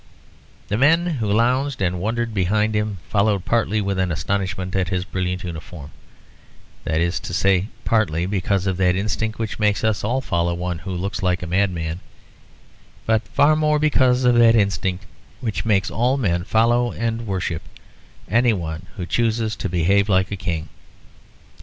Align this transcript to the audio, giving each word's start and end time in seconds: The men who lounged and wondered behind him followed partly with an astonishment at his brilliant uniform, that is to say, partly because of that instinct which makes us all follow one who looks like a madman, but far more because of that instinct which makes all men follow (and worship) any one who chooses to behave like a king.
The 0.67 0.79
men 0.79 1.05
who 1.21 1.31
lounged 1.31 1.79
and 1.79 1.99
wondered 1.99 2.33
behind 2.33 2.73
him 2.73 2.97
followed 3.07 3.45
partly 3.45 3.79
with 3.81 3.99
an 3.99 4.11
astonishment 4.11 4.75
at 4.75 4.89
his 4.89 5.05
brilliant 5.05 5.43
uniform, 5.43 5.91
that 6.85 6.99
is 6.99 7.19
to 7.19 7.35
say, 7.35 7.67
partly 7.85 8.25
because 8.25 8.65
of 8.65 8.77
that 8.77 8.95
instinct 8.95 9.37
which 9.37 9.59
makes 9.59 9.83
us 9.83 10.03
all 10.03 10.19
follow 10.19 10.55
one 10.55 10.79
who 10.79 10.91
looks 10.91 11.21
like 11.21 11.43
a 11.43 11.45
madman, 11.45 11.99
but 13.05 13.21
far 13.27 13.55
more 13.55 13.77
because 13.77 14.23
of 14.23 14.33
that 14.39 14.55
instinct 14.55 15.05
which 15.39 15.65
makes 15.65 15.91
all 15.91 16.17
men 16.17 16.45
follow 16.45 16.91
(and 16.91 17.27
worship) 17.27 17.61
any 18.27 18.53
one 18.53 18.87
who 18.95 19.05
chooses 19.05 19.55
to 19.57 19.69
behave 19.69 20.09
like 20.09 20.31
a 20.31 20.35
king. 20.35 20.69